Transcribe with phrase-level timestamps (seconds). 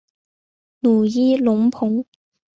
[0.79, 2.03] 努伊隆蓬。